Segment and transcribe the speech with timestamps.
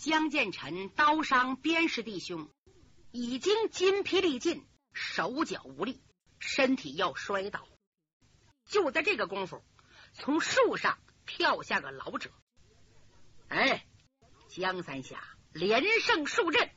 [0.00, 2.48] 江建成刀伤边氏弟兄，
[3.10, 6.00] 已经筋疲力尽，手脚无力，
[6.38, 7.68] 身体要摔倒。
[8.64, 9.62] 就在这个功夫，
[10.14, 12.30] 从树上跳下个老者。
[13.48, 13.86] 哎，
[14.48, 15.22] 江三侠
[15.52, 16.70] 连胜数阵，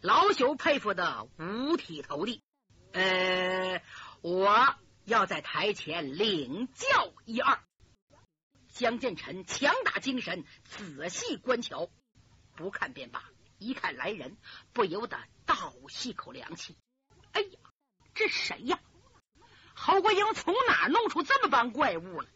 [0.00, 2.44] 老朽佩服的五体投地。
[2.92, 3.82] 呃，
[4.20, 7.60] 我要在台前领教一二。
[8.68, 11.90] 江建成强打精神，仔细观瞧。
[12.58, 13.22] 不看便罢，
[13.58, 14.36] 一看来人，
[14.72, 16.76] 不由得倒吸口凉气。
[17.30, 17.58] 哎呀，
[18.14, 18.80] 这谁呀？
[19.74, 22.28] 侯国英从哪弄出这么帮怪物了？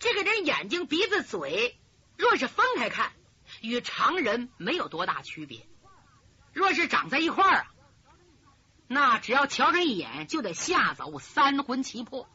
[0.00, 1.78] 这个人眼睛、鼻子、嘴，
[2.16, 3.12] 若是分开看，
[3.62, 5.60] 与常人没有多大区别；
[6.52, 7.66] 若是长在一块儿啊，
[8.88, 12.28] 那只要瞧上一眼，就得吓走三魂七魄。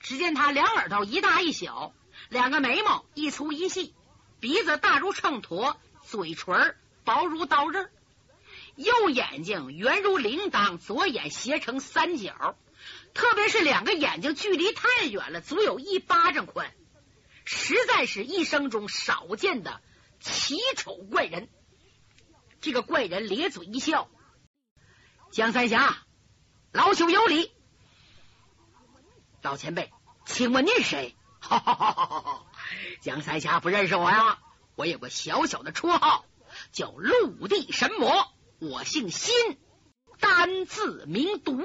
[0.00, 1.92] 只见他两耳朵一大一小，
[2.30, 3.94] 两个眉毛一粗一细。
[4.44, 7.90] 鼻子大如秤砣，嘴唇薄如刀刃，
[8.76, 12.54] 右眼睛圆如铃铛，左眼斜成三角，
[13.14, 16.70] 特别是两个眼睛距离太远了，足有一巴掌宽，
[17.46, 19.80] 实在是一生中少见的
[20.20, 21.48] 奇丑怪人。
[22.60, 24.10] 这个怪人咧嘴一笑
[25.32, 26.04] ：“江三侠，
[26.70, 27.50] 老朽有礼。
[29.40, 29.90] 老前辈，
[30.26, 32.46] 请问您是谁？”哈哈哈哈哈！
[33.00, 34.38] 江三侠不认识我呀？
[34.76, 36.24] 我有个小小的绰号，
[36.72, 38.28] 叫陆地神魔。
[38.58, 39.32] 我姓辛，
[40.18, 41.62] 单字名毒，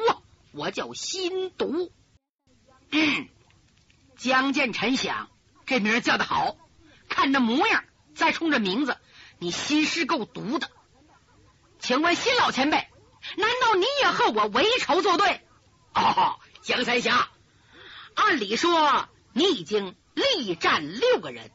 [0.52, 1.92] 我叫辛毒。
[2.92, 3.30] 嗯，
[4.18, 5.30] 江建臣想，
[5.66, 6.56] 这名叫的好，
[7.08, 7.84] 看这模样，
[8.16, 8.98] 再冲这名字，
[9.40, 10.70] 你心是够毒的。
[11.80, 12.88] 请问辛老前辈，
[13.38, 15.42] 难道你也和我为仇作对？
[15.96, 17.30] 哦，江三侠，
[18.14, 19.10] 按理说。
[19.32, 21.52] 你已经力战六个人，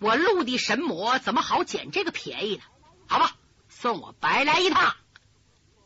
[0.00, 2.62] 我陆地神魔怎么好捡这个便宜呢？
[3.06, 3.36] 好吧，
[3.68, 4.96] 算我白来一趟，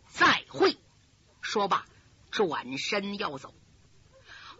[0.08, 0.78] 再会。
[1.40, 1.84] 说罢，
[2.30, 3.54] 转身要走。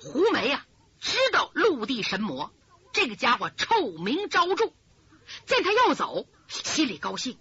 [0.01, 0.67] 胡梅啊，
[1.01, 2.53] 知道陆地神魔
[2.93, 4.73] 这个家伙臭名昭著，
[5.47, 7.39] 见他要走，心里高兴。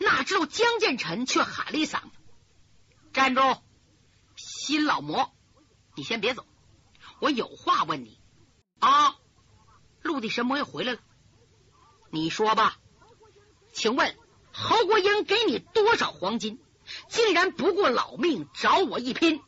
[0.00, 2.10] 哪知道江建成却喊了一嗓子
[3.12, 3.42] ：“站住！
[4.36, 5.32] 新老魔，
[5.94, 6.46] 你先别走，
[7.20, 8.18] 我有话问你。”
[8.80, 9.17] 啊！
[10.08, 10.98] 陆地神魔又回来了，
[12.10, 12.78] 你说吧，
[13.74, 14.16] 请问
[14.50, 16.58] 侯国英给你多少黄金？
[17.08, 19.42] 竟然不顾老命找我一拼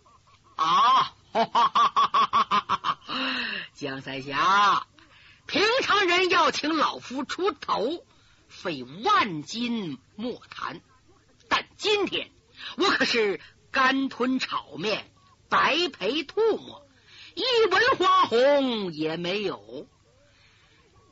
[0.56, 1.14] 啊！
[1.32, 3.00] 哈哈哈哈哈！
[3.72, 4.86] 江三侠，
[5.46, 8.04] 平常人要请老夫出头，
[8.48, 10.82] 费万金莫谈，
[11.48, 12.30] 但今天
[12.76, 13.40] 我可是
[13.70, 15.10] 干吞炒面，
[15.48, 16.86] 白赔唾沫。
[17.34, 19.86] 一文花红也没有，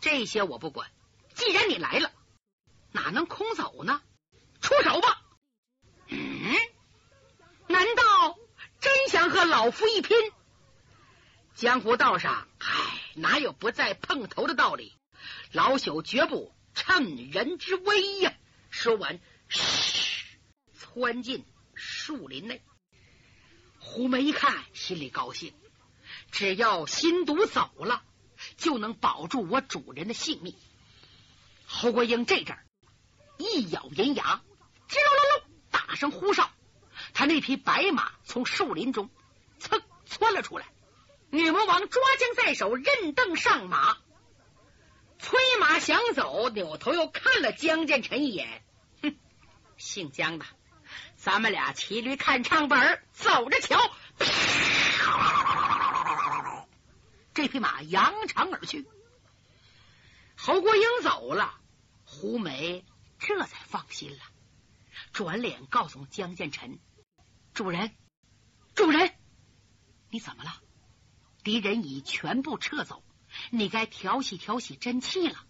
[0.00, 0.90] 这些我不管。
[1.34, 2.12] 既然你来了，
[2.92, 4.02] 哪能空走呢？
[4.60, 5.22] 出手吧！
[6.08, 6.54] 嗯，
[7.68, 8.38] 难道
[8.80, 10.16] 真想和老夫一拼？
[11.54, 14.96] 江湖道上，唉，哪有不再碰头的道理？
[15.52, 18.34] 老朽绝不趁人之危呀！
[18.70, 20.24] 说完，嘘，
[20.74, 21.44] 窜进
[21.74, 22.62] 树林内。
[23.78, 25.54] 胡梅一看，心里高兴。
[26.30, 28.02] 只要新毒走了，
[28.56, 30.54] 就能保住我主人的性命。
[31.66, 32.64] 侯国英这阵儿
[33.36, 34.42] 一咬银牙，
[34.88, 36.50] 吱溜溜溜打声呼哨，
[37.12, 39.10] 他那匹白马从树林中
[39.60, 40.66] 噌窜了出来。
[41.30, 43.98] 女魔王抓将在手，任凳上马，
[45.18, 48.64] 催马想走，扭头又看了江建成一眼，
[49.02, 49.14] 哼，
[49.76, 50.46] 姓江的，
[51.16, 53.78] 咱们俩骑驴看唱本，走着瞧。
[57.38, 58.84] 这匹马扬长而去，
[60.36, 61.54] 侯国英走了，
[62.04, 62.84] 胡梅
[63.20, 64.24] 这才放心了，
[65.12, 66.80] 转脸告诉江建成
[67.54, 67.94] ：“主人，
[68.74, 69.14] 主人，
[70.10, 70.60] 你怎么了？
[71.44, 73.04] 敌人已全部撤走，
[73.50, 75.46] 你该调息调息真气了。”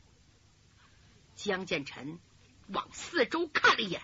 [1.36, 2.20] 江建成
[2.66, 4.02] 往四周看了一眼，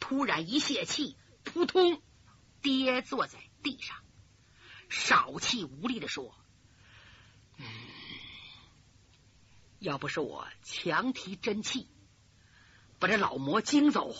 [0.00, 2.02] 突然一泄气，扑通
[2.62, 4.02] 跌坐在地上，
[4.88, 6.34] 少气无力的说。
[7.56, 7.64] 嗯，
[9.78, 11.88] 要不是我强提真气，
[12.98, 14.14] 把这老魔惊走，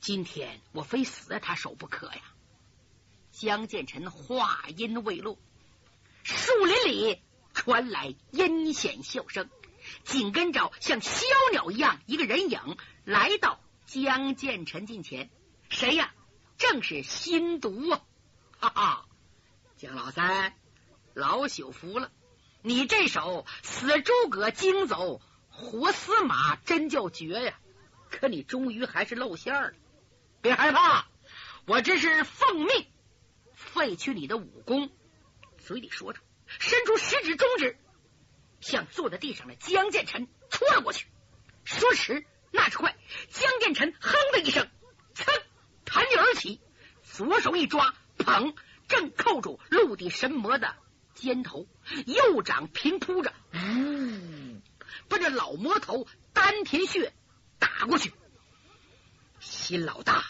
[0.00, 2.22] 今天我非死在他手不可呀！
[3.32, 5.38] 江建成话音未落，
[6.22, 7.22] 树林里
[7.52, 9.50] 传来阴险笑声，
[10.04, 15.30] 紧跟着像枭鸟一样一个人影来到江建成近前。
[15.68, 16.14] 谁呀？
[16.56, 18.04] 正是心毒啊！
[18.60, 19.06] 哈哈，
[19.76, 20.56] 江老三。
[21.14, 22.10] 老朽服了，
[22.62, 27.58] 你这手死诸葛惊走活司马真叫绝呀！
[28.10, 29.72] 可你终于还是露馅了。
[30.42, 31.06] 别害怕，
[31.66, 32.86] 我这是奉命
[33.54, 34.90] 废去你的武功。
[35.58, 37.78] 嘴里说着，伸出食指、中指，
[38.60, 41.06] 向坐在地上的江建成戳了过去。
[41.64, 42.96] 说迟，那是快，
[43.30, 44.68] 江建成哼的一声，
[45.14, 45.24] 噌，
[45.84, 46.60] 弹脚而起，
[47.02, 48.54] 左手一抓，砰，
[48.88, 50.76] 正扣住陆地神魔的
[51.14, 51.66] 肩头，
[52.06, 54.60] 右掌平铺着，呜，
[55.08, 57.12] 奔着老魔头丹田穴
[57.58, 58.12] 打过去。
[59.40, 60.24] 新老大。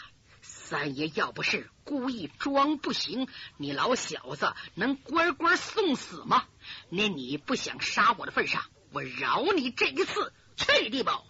[0.67, 3.27] 三爷要不是故意装不行，
[3.57, 6.47] 你老小子能乖乖送死吗？
[6.89, 10.33] 念你不想杀我的份上，我饶你这一次。
[10.57, 11.27] 去地宝，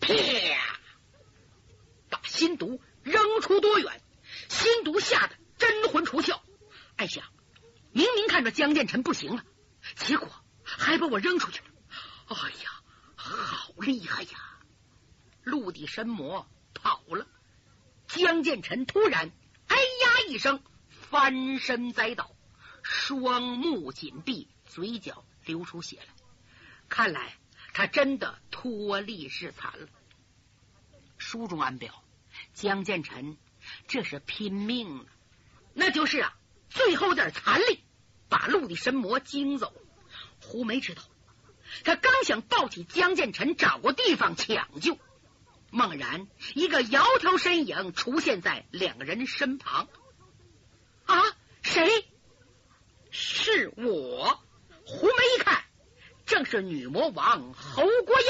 [0.00, 0.14] 啪！
[2.10, 4.02] 把心毒扔出多远？
[4.50, 6.38] 心毒吓得真魂出窍，
[6.96, 7.24] 暗想：
[7.92, 9.44] 明明看着江建成不行了，
[9.96, 10.28] 结果
[10.62, 11.66] 还把我扔出去了。
[12.28, 12.82] 哎呀，
[13.14, 14.58] 好厉害呀！
[15.42, 17.26] 陆地神魔跑了。
[18.06, 19.30] 江建成突然
[19.68, 19.82] “哎呀”
[20.28, 22.34] 一声，翻身栽倒，
[22.82, 26.06] 双目紧闭，嘴角流出血来。
[26.88, 27.38] 看来
[27.72, 29.88] 他真的脱力是残了。
[31.18, 32.04] 书中暗表，
[32.54, 33.36] 江建成
[33.88, 35.06] 这是拼命了，
[35.74, 36.36] 那就是啊，
[36.72, 37.84] 最后点残力
[38.28, 39.72] 把陆地神魔惊走。
[40.40, 41.02] 胡梅知道，
[41.84, 44.98] 他刚想抱起江建成，找个地方抢救。
[45.70, 49.88] 猛然，一个窈窕身影出现在两个人身旁。
[51.04, 51.22] 啊，
[51.62, 52.06] 谁？
[53.10, 54.42] 是我。
[54.84, 55.64] 胡梅一看，
[56.26, 58.26] 正是女魔王侯国英。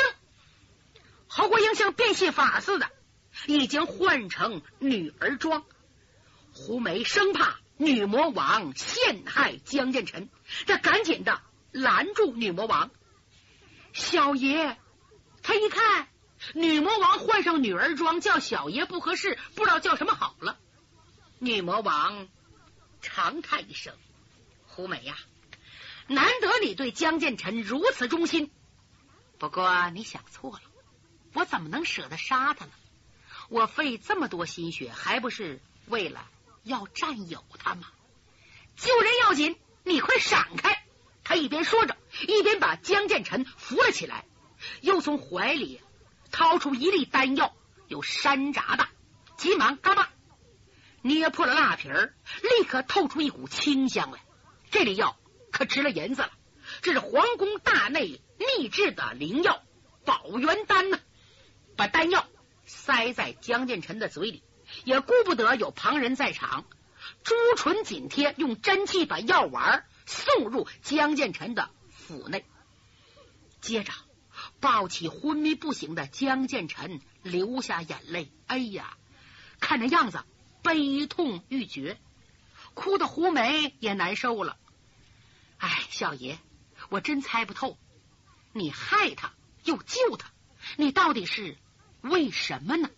[1.27, 2.91] 侯国英像变戏法似的，
[3.47, 5.65] 已经换成女儿装。
[6.53, 10.29] 胡梅生怕女魔王陷害江建成，
[10.67, 11.41] 他赶紧的
[11.71, 12.91] 拦住女魔王。
[13.93, 14.77] 小爷，
[15.43, 16.09] 他一看。
[16.55, 20.59] 女魔王换上女儿装叫小爷不合适，不知道叫什么好了。
[21.39, 22.27] 女魔王
[23.01, 23.95] 长叹一声
[24.67, 25.17] ：“胡梅呀，
[26.09, 28.51] 难得你对江建成如此忠心，
[29.39, 30.63] 不过你想错了，
[31.33, 32.73] 我怎么能舍得杀他呢？
[33.49, 36.29] 我费这么多心血，还不是为了
[36.62, 37.88] 要占有他吗？
[38.76, 40.85] 救人要紧，你快闪开！”
[41.25, 44.25] 他一边说着，一边把江建成扶了起来，
[44.81, 45.81] 又从怀里。
[46.31, 47.55] 掏出一粒丹药，
[47.88, 48.88] 有山楂大，
[49.37, 50.11] 急忙嘎巴
[51.03, 54.25] 捏破了蜡皮儿，立刻透出一股清香来。
[54.70, 55.19] 这粒药
[55.50, 56.31] 可值了银子了，
[56.81, 59.62] 这是皇宫大内秘制的灵药
[60.06, 60.99] 宝元丹呢。
[61.76, 62.26] 把丹药
[62.65, 64.43] 塞在江建成的嘴里，
[64.84, 66.64] 也顾不得有旁人在场，
[67.25, 72.44] 朱唇紧贴，用真气把药丸送入江建臣的腹内，
[73.61, 73.93] 接着。
[74.58, 78.32] 抱起昏迷不醒的江建臣，流下眼泪。
[78.46, 78.96] 哎呀，
[79.61, 80.25] 看那样子
[80.62, 81.99] 悲痛欲绝，
[82.75, 84.56] 哭的胡梅也难受了。
[85.58, 86.38] 哎，小爷，
[86.88, 87.76] 我真猜不透，
[88.52, 89.32] 你害他
[89.64, 90.31] 又救他，
[90.76, 91.56] 你到底是
[92.00, 92.90] 为什么呢？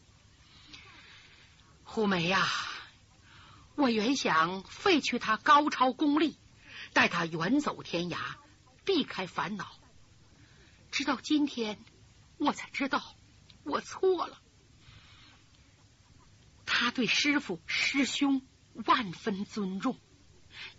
[1.95, 2.49] 胡梅呀，
[3.77, 6.37] 我原想废去他高超功力，
[6.93, 8.17] 带他远走天涯，
[8.85, 9.71] 避开烦恼。
[10.91, 11.79] 直到今天，
[12.37, 13.01] 我才知道
[13.63, 14.41] 我错了。
[16.67, 19.97] 他对师傅师兄万分尊重，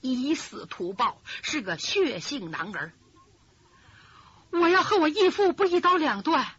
[0.02, 2.92] 以死图报，是个血性男儿。
[4.50, 6.58] 我要和我义父不一刀两断，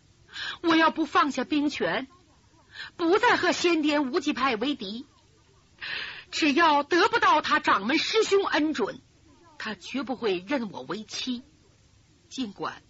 [0.63, 2.09] 我要不放下兵权，
[2.97, 5.07] 不再和先爹无极派为敌，
[6.31, 9.01] 只要得不到他掌门师兄恩准，
[9.59, 11.43] 他绝不会认我为妻。
[12.29, 12.83] 尽管。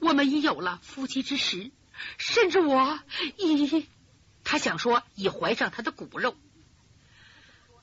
[0.00, 1.70] 我们已有了夫妻之实，
[2.18, 2.98] 甚至我
[3.36, 3.86] 已……
[4.42, 6.36] 他想说已怀上他的骨肉。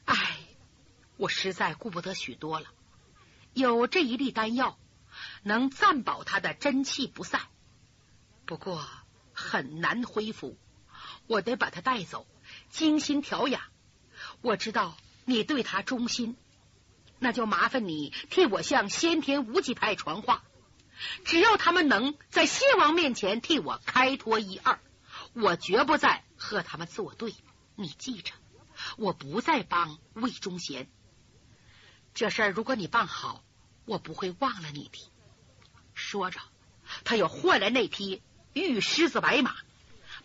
[0.03, 0.39] 唉，
[1.15, 2.67] 我实在顾不得许多了。
[3.53, 4.77] 有这一粒丹药，
[5.43, 7.43] 能暂保他的真气不散，
[8.45, 8.85] 不过
[9.31, 10.57] 很难恢复。
[11.27, 12.25] 我得把他带走，
[12.69, 13.61] 精心调养。
[14.41, 16.35] 我知道你对他忠心，
[17.19, 20.43] 那就麻烦你替我向先天无极派传话。
[21.25, 24.79] 只要他们能在谢王面前替我开脱一二，
[25.33, 27.35] 我绝不再和他们作对。
[27.75, 28.31] 你记着，
[28.97, 30.87] 我不再帮魏忠贤。
[32.13, 33.43] 这事儿如果你办好，
[33.83, 35.11] 我不会忘了你的。
[35.93, 36.39] 说着，
[37.03, 38.21] 他又换来那匹
[38.53, 39.53] 玉狮子白马，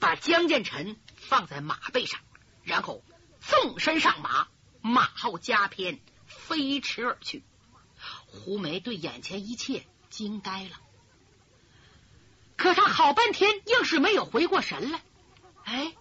[0.00, 2.20] 把江建成放在马背上，
[2.64, 3.04] 然后
[3.40, 4.48] 纵身上马，
[4.80, 7.44] 马后加鞭，飞驰而去。
[8.26, 9.86] 胡梅对眼前一切。
[10.10, 10.70] 惊呆了，
[12.56, 15.00] 可他好半天硬是没有回过神来。
[15.62, 15.94] 哎，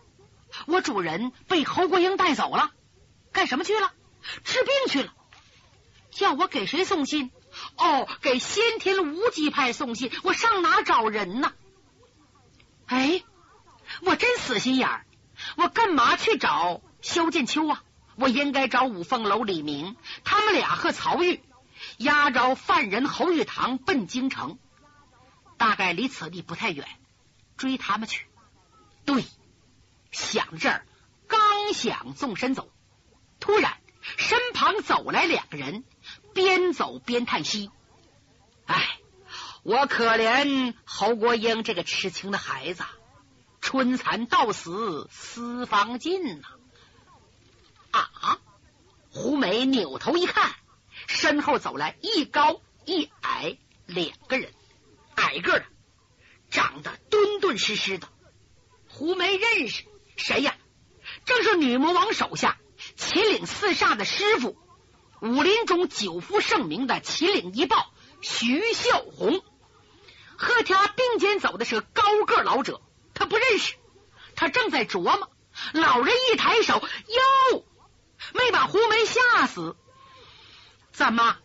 [0.66, 2.72] 我主人被侯国英带走了，
[3.32, 3.94] 干什么去了？
[4.44, 5.14] 治病去了。
[6.10, 7.30] 叫我给谁送信？
[7.78, 10.12] 哦，给先天无极派送信。
[10.24, 11.54] 我上哪找人呢？
[12.88, 13.24] 哎，
[14.02, 15.06] 我真死心眼儿，
[15.58, 17.84] 我干嘛去找萧剑秋啊？
[18.16, 21.42] 我应该找五凤楼李明，他们俩和曹玉
[21.98, 24.60] 押着犯人侯玉堂奔京城，
[25.58, 26.88] 大概离此地不太远，
[27.58, 28.28] 追他们去。
[29.06, 29.24] 对，
[30.12, 30.86] 想这儿，
[31.28, 32.72] 刚想纵身走，
[33.40, 33.78] 突然
[34.18, 35.84] 身旁走来两个人。
[36.32, 37.70] 边走边叹息，
[38.66, 39.00] 哎，
[39.64, 42.84] 我可怜侯国英这个痴情的孩子，
[43.62, 46.48] 春蚕到死丝方尽呐！
[47.92, 48.40] 啊！
[49.12, 50.54] 胡梅扭头一看，
[51.08, 54.54] 身后走来一高一矮两个人，
[55.16, 55.66] 矮个的，
[56.52, 58.08] 长得敦敦实实的。
[58.88, 59.86] 胡梅认识
[60.16, 60.56] 谁呀？
[61.26, 62.58] 正是女魔王手下
[62.96, 64.58] 秦岭四煞的师傅。
[65.22, 69.44] 武林中久负盛名的秦岭一豹徐孝红，
[70.38, 72.82] 和他并肩走的是高个老者，
[73.20, 73.76] 他不认识，
[74.36, 75.30] 他正在琢磨。
[75.74, 76.82] 老人一抬手，
[77.52, 77.66] 哟，
[78.34, 79.76] 没把胡梅吓死。
[80.94, 81.38] 怎么？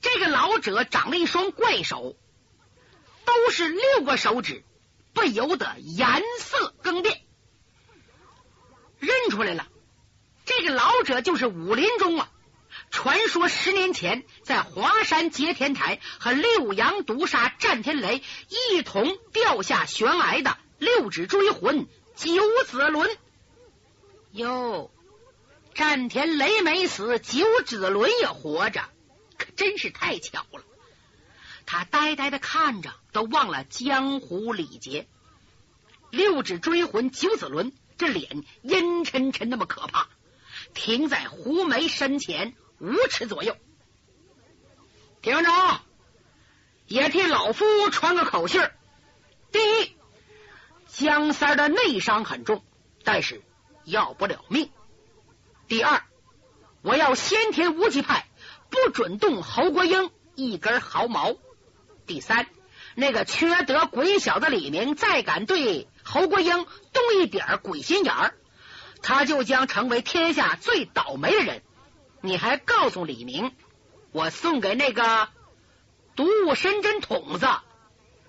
[0.00, 2.16] 这个老者长了一双怪手，
[3.24, 4.64] 都是六个手指，
[5.14, 7.22] 不由得颜色更变。
[8.98, 9.68] 认出来了，
[10.44, 12.28] 这个老者就是武林中啊。
[12.90, 22.34] 传说十年前，在华山接天台和六阳毒杀战天雷一同掉下悬崖的六指追魂九
[22.66, 23.16] 子轮。
[24.32, 24.90] 哟，
[25.74, 28.84] 战天雷没死，九子轮也活着，
[29.38, 30.62] 可真是太巧了。
[31.64, 35.08] 他呆呆的看着，都忘了江湖礼节。
[36.10, 40.08] 六指追魂九子轮，这脸阴沉沉，那么可怕，
[40.74, 42.54] 停在胡梅身前。
[42.80, 43.56] 五尺左右，
[45.22, 45.84] 听着啊，
[46.86, 48.60] 也替老夫传个口信。
[49.52, 49.93] 第一，
[50.96, 52.62] 江三的内伤很重，
[53.02, 53.42] 但是
[53.82, 54.70] 要不了命。
[55.66, 56.04] 第二，
[56.82, 58.28] 我要先天无极派
[58.70, 61.34] 不准动侯国英一根毫毛。
[62.06, 62.46] 第三，
[62.94, 68.34] 那个缺德鬼小子李明再敢对侯国英动一点鬼心眼儿，
[69.02, 71.62] 他就将成为天下最倒霉的人。
[72.20, 73.52] 你还告诉李明，
[74.12, 75.28] 我送给那个
[76.14, 77.48] 毒物深针筒子，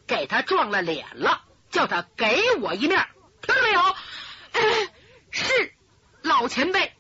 [0.08, 1.44] 给他撞了脸了，
[1.76, 3.06] 叫他给我一面，
[3.42, 3.82] 听到没有？
[5.30, 5.74] 是
[6.22, 6.94] 老前辈。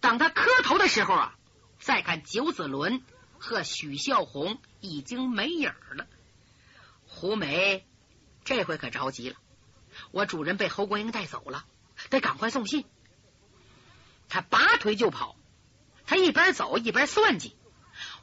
[0.00, 1.36] 等他磕头的时候啊，
[1.78, 3.00] 再看九子伦
[3.38, 6.08] 和许孝红已经没影了。
[7.06, 7.86] 胡梅
[8.42, 9.36] 这回可着急了，
[10.10, 11.64] 我主人被侯国英带走了，
[12.10, 12.86] 得赶快送信。
[14.28, 15.36] 他拔腿就跑。
[16.06, 17.56] 他一边走一边算计，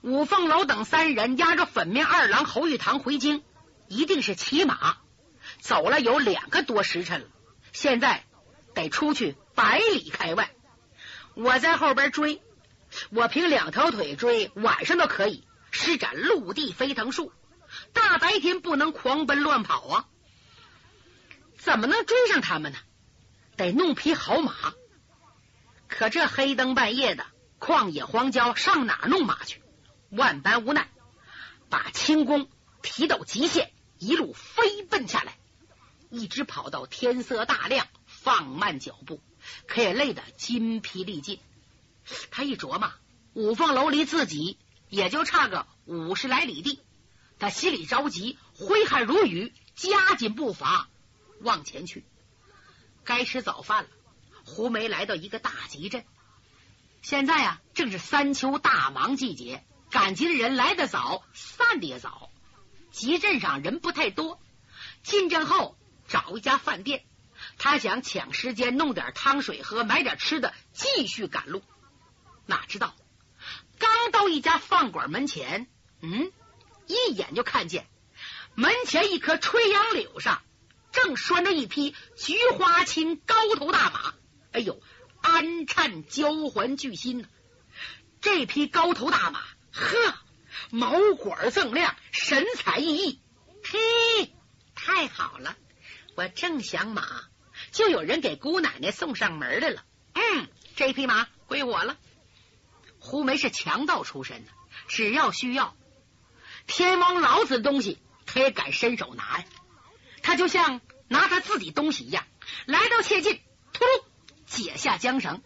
[0.02, 3.46] 五凤楼等三人押着粉面二郎侯玉堂回京，
[3.88, 4.98] 一定是骑马
[5.66, 7.28] 走了有两个多时辰了。
[7.74, 8.24] 现在
[8.76, 10.52] 得出去百里开外，
[11.34, 12.44] 我在后边追，
[13.10, 17.34] 我凭两条腿追，晚上都可以施展陆地飞腾术，
[17.94, 20.06] 大白天不能狂奔乱跑啊！
[21.58, 22.78] 怎么能追上他们呢？
[23.58, 24.54] 得弄匹好马，
[25.88, 27.26] 可这黑灯半夜的。
[27.60, 29.64] 旷野荒郊，上哪弄马去？
[30.12, 30.90] 万般无奈，
[31.70, 32.48] 把轻功
[32.84, 35.40] 提到极限，一路飞奔下来，
[36.16, 39.20] 一直跑到天色大亮，放慢脚步，
[39.68, 41.40] 可也累得筋疲力尽。
[42.32, 42.94] 他一琢磨，
[43.34, 44.58] 五凤楼离自己
[44.88, 46.80] 也就差个五十来里地，
[47.38, 50.88] 他心里着急，挥汗如雨，加紧步伐
[51.42, 52.06] 往前去。
[53.04, 53.90] 该吃早饭了，
[54.46, 56.06] 胡梅来到一个大集镇。
[57.02, 62.32] 现在啊，正是三秋大忙季节，赶集的人来的早，散的也早。
[62.92, 64.40] 集镇上人不太多，
[65.04, 67.04] 进镇后找一家饭店，
[67.58, 71.64] 他想抢时间弄点汤水喝，买点吃的，继续赶路。
[72.46, 72.96] 哪知道
[73.80, 75.68] 刚到一家饭馆门前，
[76.02, 76.32] 嗯，
[76.88, 77.88] 一眼就看见
[78.54, 80.42] 门前一棵垂杨柳上
[80.92, 84.14] 正拴着一匹菊花青高头大马。
[84.52, 84.82] 哎呦！
[85.22, 87.28] 安颤交环巨心呢，
[88.22, 89.40] 这匹高头大马，
[89.72, 90.14] 呵，
[90.70, 93.18] 毛管锃亮，神采奕奕。
[93.64, 94.36] 嘿，
[94.76, 95.58] 太好了，
[96.16, 97.06] 我正想马，
[97.72, 99.84] 就有人给姑奶奶送上门来了。
[100.14, 101.98] 嗯，这匹马归我了。
[103.00, 104.52] 胡梅是强盗出身的，
[104.88, 105.76] 只要需要
[106.68, 109.46] 天王老子的东西，他也敢伸手拿呀。
[110.24, 112.26] 他就像拿他自己东西一样，
[112.66, 113.42] 来到切近，
[113.74, 114.04] 突噜
[114.46, 115.44] 解下缰绳，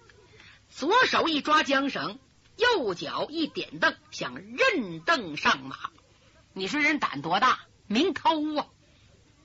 [0.70, 2.20] 左手一抓缰绳，
[2.58, 5.78] 右脚一点蹬，想认蹬上马。
[6.54, 7.60] 你说人胆多大？
[7.88, 8.68] 明偷啊！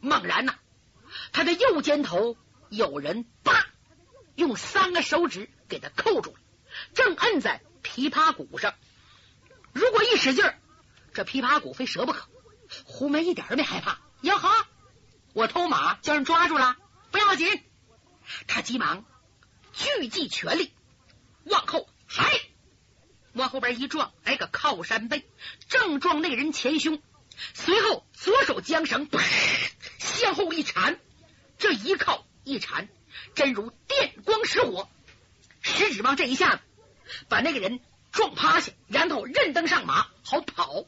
[0.01, 0.55] 猛然呐，
[1.33, 2.37] 他的右肩头
[2.69, 3.67] 有人叭
[4.35, 6.41] 用三个手指给他扣住了，
[6.95, 8.75] 正摁在琵琶骨上。
[9.73, 10.59] 如果一使劲儿，
[11.13, 12.29] 这琵琶骨非折不可。
[12.85, 14.67] 胡梅一点都没害怕，呀哈！
[15.33, 16.77] 我偷马叫人抓住了，
[17.11, 17.63] 不要紧。
[18.47, 19.05] 他急忙
[19.73, 20.73] 聚集全力
[21.45, 22.41] 往后，嗨，
[23.35, 25.29] 往后边一撞，来个靠山背，
[25.69, 27.03] 正撞那人前胸。
[27.53, 29.07] 随后左手缰绳
[30.05, 31.01] 向后一缠，
[31.59, 32.89] 这一靠一缠，
[33.35, 34.89] 真如电光石火。
[35.63, 36.63] 石指望这一下子
[37.29, 37.81] 把那个人
[38.13, 40.85] 撞趴下，然后认登上马，好跑。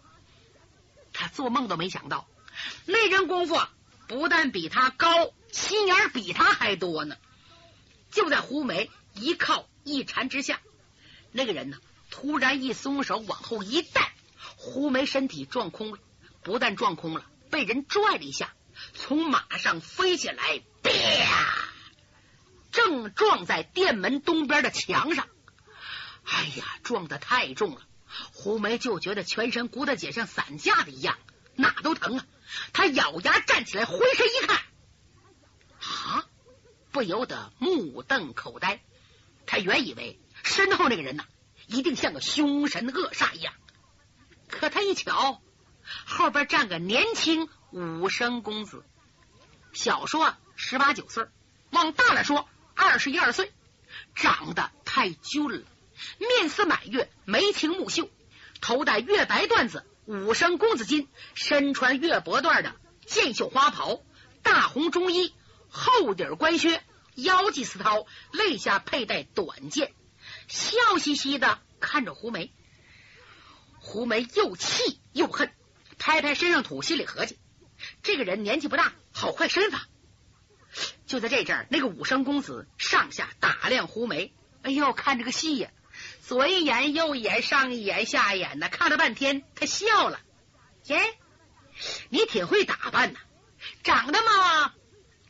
[1.14, 2.28] 他做梦都没想到，
[2.84, 3.58] 那人功夫
[4.06, 7.16] 不但比他高，心眼比他还多呢。
[8.10, 10.60] 就在胡梅一靠一缠之下，
[11.32, 11.78] 那个人呢，
[12.10, 14.12] 突然一松手，往后一带，
[14.56, 15.98] 胡梅身体撞空了。
[16.42, 18.52] 不但撞空了，被人拽了一下，
[18.96, 20.90] 从马上飞下来，啪，
[22.72, 25.28] 正撞在店门东边的墙上。
[26.24, 27.82] 哎呀，撞的太重了。
[28.32, 31.18] 胡梅就觉得全身骨头节像散架的一样，
[31.54, 32.26] 哪都疼啊！
[32.72, 34.56] 他咬牙站起来，回身一看，
[35.80, 36.24] 啊，
[36.92, 38.80] 不由得目瞪口呆。
[39.44, 41.26] 他原以为身后那个人呐，
[41.66, 43.52] 一定像个凶神恶煞一样，
[44.48, 45.42] 可他一瞧，
[46.06, 48.82] 后边站个年轻武生公子，
[49.74, 51.26] 小说十八九岁，
[51.68, 53.52] 往大了说二十一二岁，
[54.14, 55.62] 长得太俊了。
[56.16, 58.08] 面似满月，眉清目秀，
[58.62, 64.00] 头戴月白缎子五生公子巾，身穿月薄缎的箭袖花袍，
[64.42, 65.34] 大红中衣，
[65.68, 66.82] 厚底官靴，
[67.14, 69.92] 腰系丝绦，肋下佩戴短剑，
[70.48, 72.54] 笑嘻嘻的看着胡梅。
[73.80, 75.52] 胡梅又气又恨，
[75.98, 77.38] 拍拍身上土，心里合计：
[78.06, 79.88] 这个人年纪不大，好坏身法。
[81.08, 85.70] 就在这阵儿，那个武生公子上下打量胡梅，哎呦，看这个戏呀！
[86.22, 90.20] 左一眼，右一眼，上一眼，下一眼的，看了半天，他笑了。
[90.84, 91.18] 耶，
[92.08, 93.18] 你挺会打扮呐，
[93.82, 94.72] 长得嘛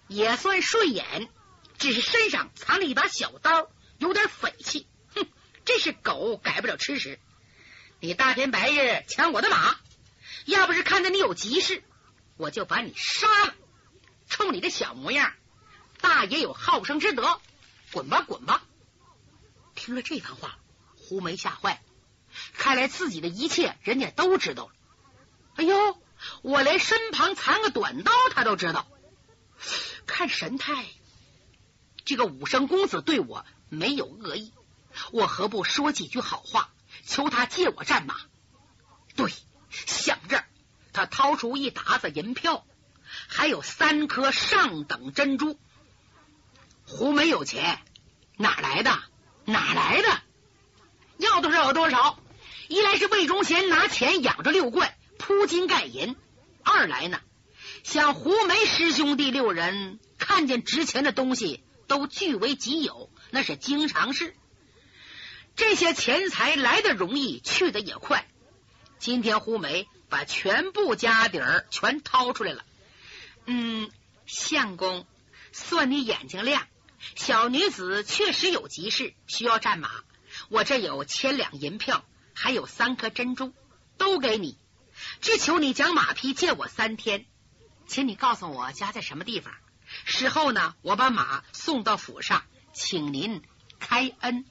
[0.07, 1.31] 也算顺眼，
[1.79, 4.87] 只是身上藏了一把小刀，有点匪气。
[5.15, 5.27] 哼，
[5.65, 7.19] 这是狗改不了吃屎。
[8.01, 9.77] 你大天白日抢我的马，
[10.45, 11.83] 要不是看在你有急事，
[12.37, 13.55] 我就把你杀了。
[14.29, 15.33] 冲你这小模样，
[16.01, 17.41] 大爷有好生之德，
[17.93, 18.63] 滚吧，滚吧。
[19.75, 20.03] 听了。
[20.03, 20.59] 这番话。
[21.09, 21.81] 胡梅吓坏了，
[22.55, 24.73] 看来自己的一切人家都知道了。
[25.55, 26.03] 哎呦，
[26.43, 28.89] 我连身旁藏个短刀他都知道。
[30.05, 30.85] 看神态，
[32.05, 34.53] 这个武生公子对我没有恶意，
[35.13, 36.71] 我何不说几句好话，
[37.07, 38.17] 求他借我战马？
[39.15, 39.33] 对，
[39.71, 40.45] 想着，
[40.97, 42.65] 他掏出一沓子银票，
[43.29, 45.61] 还有三颗上等珍珠。
[46.87, 47.79] 胡梅有钱，
[48.39, 48.99] 哪来的？
[49.45, 50.23] 哪来的？
[51.19, 52.19] 要多少有多少，
[52.69, 56.17] 一来是魏忠贤拿钱养着六怪铺金盖银，
[56.63, 57.21] 二来呢，
[57.85, 64.35] 像胡梅师兄弟六人看见值钱的东西都据为己有，那是经常事。
[65.57, 68.27] 这些钱财来的容易，去的也快。
[68.99, 72.65] 今天胡梅把全部家底儿全掏出来了。
[73.47, 73.91] 嗯，
[74.27, 75.07] 相公，
[75.53, 76.67] 算你眼睛亮，
[77.15, 79.91] 小女子确实有急事需要战马。
[80.49, 82.05] 我这有千两银票，
[82.35, 83.53] 还有三颗珍珠，
[83.97, 84.59] 都给你。
[85.21, 87.27] 只求你将马匹借我三天，
[87.87, 89.55] 请你告诉我家在什么地方。
[90.05, 93.43] 事后呢，我把马送到府上，请您
[93.79, 94.45] 开恩。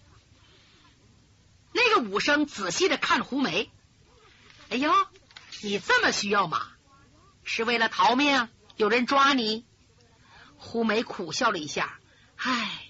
[1.73, 3.69] 那个武生仔细的看胡梅，
[4.69, 4.91] 哎呦，
[5.61, 6.67] 你这么需要马，
[7.43, 8.49] 是为了逃命？
[8.75, 9.65] 有人抓你？
[10.57, 11.99] 胡梅苦笑了一下，
[12.35, 12.81] 唉。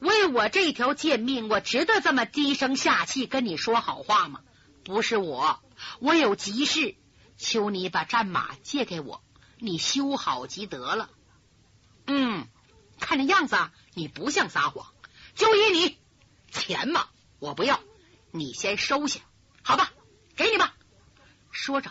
[0.00, 4.40] 为我这条贱命，我值得这么低声下气跟你说好话吗？
[4.84, 5.62] 不是我，
[6.00, 6.96] 我有急事，
[7.38, 9.22] 求你把战马借给我，
[9.58, 11.08] 你修好即得了。
[12.06, 12.48] 嗯，
[13.00, 13.56] 看这样子
[13.94, 14.92] 你不像撒谎，
[15.34, 15.98] 就依你
[16.50, 17.80] 钱嘛，我不要，
[18.30, 19.20] 你先收下，
[19.62, 19.90] 好吧？
[20.36, 20.73] 给你吧。
[21.54, 21.90] 说着，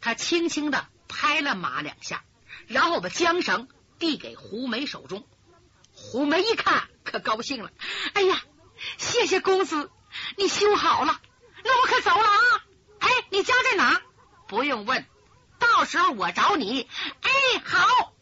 [0.00, 2.24] 他轻轻的拍了马两下，
[2.66, 3.68] 然后把缰绳
[4.00, 5.28] 递给胡梅手中。
[5.92, 6.88] 胡梅一看。
[7.04, 7.70] 可高兴了，
[8.14, 8.42] 哎呀，
[8.96, 9.90] 谢谢公子，
[10.38, 11.20] 你修好了，
[11.62, 12.64] 那我可走了啊！
[12.98, 14.00] 哎，你家在哪？
[14.48, 15.06] 不用问，
[15.58, 16.88] 到时候我找你。
[17.20, 17.30] 哎，
[17.62, 18.14] 好。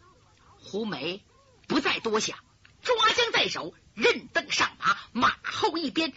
[0.58, 1.24] 胡梅
[1.68, 2.36] 不再多想，
[2.82, 6.12] 抓缰在手，任凳上马，马后一鞭，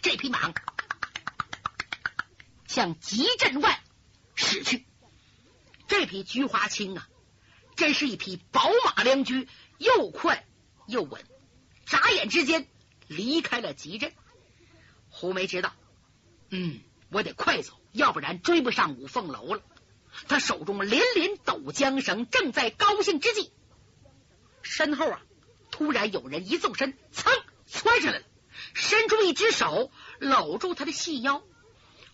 [0.00, 0.50] 这匹马
[2.76, 3.82] 向集镇外
[4.34, 4.84] 驶去。
[5.88, 7.08] 这匹菊花青啊，
[7.74, 10.46] 真是一匹宝马良驹，又快
[10.86, 11.24] 又稳。
[11.86, 12.68] 眨眼之间
[13.06, 14.12] 离开了集镇。
[15.08, 15.72] 胡梅知道，
[16.50, 19.62] 嗯，我得快走，要不然追不上五凤楼了。
[20.28, 23.52] 他手中连连抖缰绳，正在高兴之际，
[24.60, 25.22] 身后啊，
[25.70, 27.24] 突然有人一纵身，噌
[27.66, 28.24] 窜上来了，
[28.74, 31.42] 伸出一只手搂住他的细腰。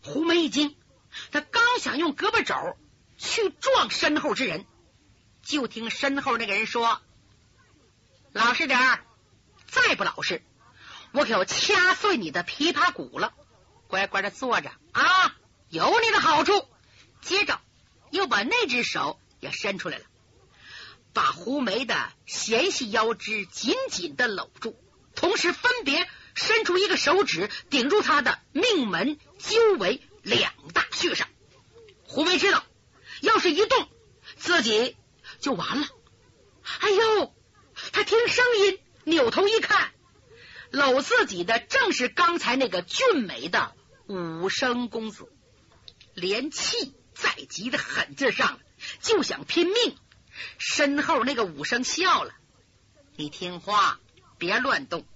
[0.04, 0.76] 胡梅一惊，
[1.30, 2.76] 他刚想用胳膊肘
[3.18, 4.66] 去撞身后之人，
[5.42, 7.00] 就听身后那个人说
[8.32, 9.04] ：“老实点儿，
[9.66, 10.42] 再不老实，
[11.12, 13.32] 我可要掐碎你的琵琶骨了。
[13.88, 15.36] 乖乖的坐着啊，
[15.68, 16.68] 有你的好处。”
[17.22, 17.60] 接着。
[18.10, 20.04] 又把那只手也伸出来了，
[21.14, 24.78] 把胡梅的纤细腰肢紧紧的搂住，
[25.14, 31.28] 同时分别伸出一个手指顶住他的命门鸠尾两大穴上。
[32.04, 32.64] 胡梅知道，
[33.20, 33.88] 要是一动，
[34.36, 34.96] 自己
[35.40, 35.88] 就完了。
[36.80, 37.34] 哎呦！
[37.92, 39.92] 他听声音，扭头一看，
[40.70, 43.74] 搂自己的正是刚才那个俊美的
[44.06, 45.32] 武生公子，
[46.14, 46.94] 连气。
[47.14, 48.58] 再急的狠劲上，
[49.00, 49.96] 就想拼命。
[50.58, 52.34] 身后那个武生笑了
[53.14, 54.00] ：“你听话，
[54.38, 55.06] 别乱动。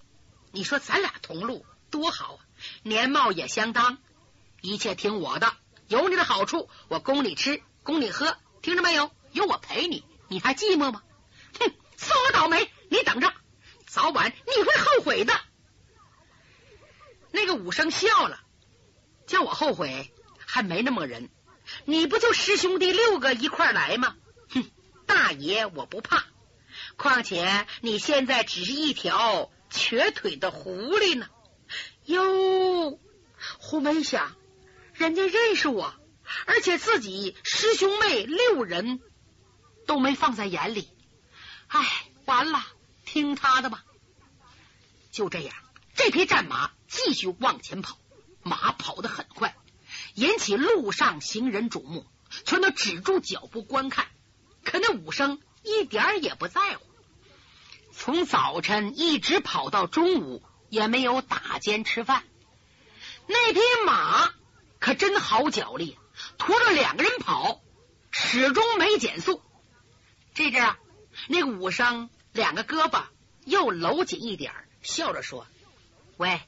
[0.57, 2.41] 你说咱俩同路多好啊，
[2.83, 3.99] 年貌也相当，
[4.63, 5.53] 一切听我的，
[5.87, 9.11] 有你的好处，我供你吃，供你喝，听着没有？
[9.33, 11.03] 有我陪你，你还寂寞吗？
[11.61, 12.71] 哼，算我倒霉！
[12.89, 13.35] 你等着，
[13.87, 15.39] 早晚你会后悔的。”
[17.33, 18.41] 那个武生笑了
[19.29, 21.29] ：“叫我后悔，还没那么人。”
[21.85, 24.17] 你不就师兄弟六个一块来吗？
[24.49, 24.65] 哼，
[25.05, 26.25] 大爷我不怕。
[26.97, 31.29] 况且你现在只是一条瘸腿的狐狸呢。
[32.05, 32.99] 哟，
[33.59, 34.37] 胡梅想，
[34.95, 35.95] 人家认识我，
[36.47, 39.01] 而且自己师兄妹六人
[39.87, 40.89] 都没放在眼里。
[41.67, 41.85] 唉，
[42.25, 42.65] 完了，
[43.05, 43.85] 听他的吧。
[45.11, 45.55] 就这样，
[45.95, 47.99] 这匹战马继续往前跑，
[48.43, 49.57] 马跑得很快。
[50.15, 52.07] 引起路上行人瞩目，
[52.45, 54.07] 全都止住脚步观看。
[54.65, 56.87] 可那武生一点也不在乎，
[57.99, 62.23] 从早晨一直跑到中午，也没有打尖吃饭。
[63.27, 64.31] 那匹马
[64.79, 65.97] 可真好脚力，
[66.39, 67.63] 驮着两个人跑，
[68.11, 69.43] 始终没减速。
[70.35, 70.79] 这阵啊，
[71.27, 73.05] 那个武生两个胳膊
[73.45, 75.47] 又搂紧一点，笑着说
[76.19, 76.43] ：“喂，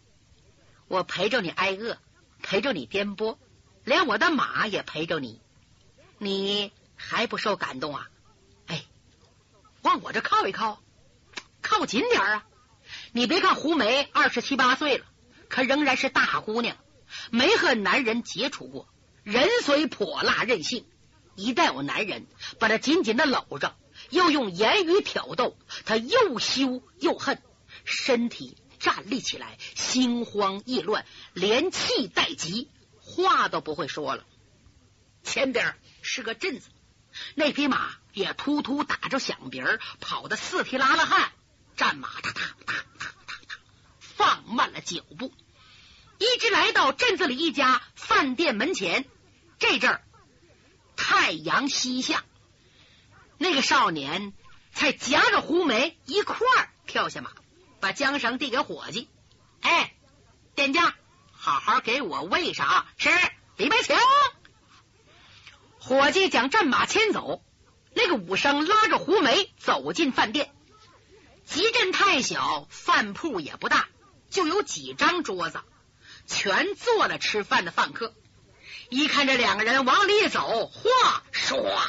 [0.86, 1.98] 我陪着你挨饿，
[2.42, 3.38] 陪着你颠簸。”
[3.84, 5.40] 连我的马也陪着你，
[6.18, 8.10] 你还不受感动啊？
[8.66, 8.84] 哎，
[9.80, 10.82] 往我这靠一靠，
[11.68, 12.46] 靠紧点啊！
[13.12, 15.04] 你别看胡梅二十七八岁了，
[15.50, 16.78] 可仍然是大姑娘，
[17.30, 18.88] 没和男人接触过，
[19.22, 20.86] 人虽泼辣任性，
[21.36, 22.26] 一旦有男人
[22.58, 23.76] 把她紧紧的搂着，
[24.08, 27.42] 又用言语挑逗，她又羞又恨，
[27.84, 31.04] 身体站立起来，心慌意乱，
[31.34, 32.70] 连气带急。
[33.00, 34.24] 话都不会说了。
[35.22, 36.68] 前边是个镇子，
[37.34, 41.30] 那匹马也突突打着响鼻儿，跑得四蹄拉拉汗。
[41.78, 43.54] 战马哒哒哒哒哒哒，
[44.00, 45.32] 放慢了脚步，
[46.18, 49.06] 一直来到镇子里一家饭店门前。
[49.60, 50.02] 这阵儿
[50.96, 52.24] 太阳西下，
[53.38, 54.32] 那个少年
[54.72, 57.30] 才夹着胡梅一块儿跳下马，
[57.78, 59.08] 把缰绳递给伙计
[59.62, 59.94] ：“哎，
[60.56, 60.96] 店家。”
[61.40, 63.10] 好好给我喂上，是
[63.56, 63.96] 里边请。
[65.78, 67.44] 伙计将战马牵走，
[67.94, 70.52] 那个武生拉着胡梅走进饭店。
[71.48, 73.88] 集镇太小，饭铺也不大，
[74.28, 75.62] 就有几张桌子，
[76.26, 78.14] 全坐了吃饭的饭客。
[78.90, 81.80] 一看这两个人往里走，哗唰，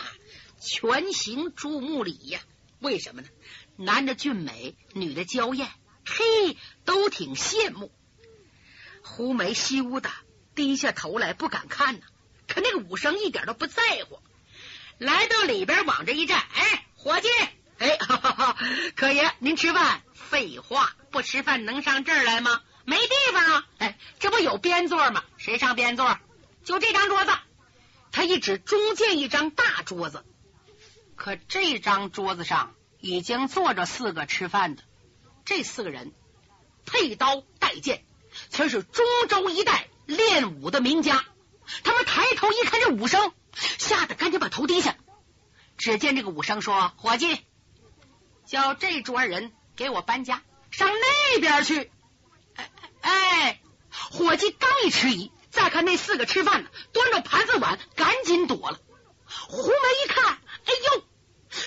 [0.62, 2.40] 全行注目礼呀。
[2.80, 3.28] 为什么呢？
[3.76, 5.70] 男的俊美，女的娇艳，
[6.06, 7.92] 嘿，都挺羡慕。
[9.04, 10.10] 胡梅羞的
[10.56, 12.06] 低下头来，不敢看呢。
[12.48, 14.22] 可那个武生一点都不在乎，
[14.98, 17.28] 来到里边往这一站，哎，伙计，
[17.80, 18.58] 哎， 哈哈哈，
[18.96, 20.02] 可爷您吃饭？
[20.14, 22.62] 废话，不吃饭能上这儿来吗？
[22.86, 23.68] 没地方啊！
[23.78, 25.24] 哎，这不有边座吗？
[25.38, 26.20] 谁上边座？
[26.64, 27.32] 就这张桌子。
[28.12, 30.26] 他一指中间一张大桌子，
[31.16, 34.84] 可这张桌子上已经坐着四个吃饭的，
[35.46, 36.14] 这四个人
[36.86, 38.04] 佩刀带剑。
[38.50, 41.24] 全是中州一带练武的名家，
[41.84, 44.96] 他们抬头一看，这武生吓得赶紧把头低下。
[45.78, 47.46] 只见这个武生说：“伙计，
[48.50, 51.92] 叫这桌人给我搬家，上那边去。
[53.02, 58.80] 哎，伙计刚一迟疑，再看那四个吃饭的，端着盘子碗赶紧躲了。
[59.48, 61.04] 胡梅一看，哎呦，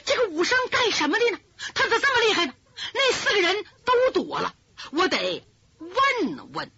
[0.04, 1.38] 这个武生干什么的呢？
[1.72, 2.54] 他咋这么厉害呢？
[2.94, 4.52] 那四个人都躲了，
[4.90, 5.46] 我得
[5.78, 6.72] 问问。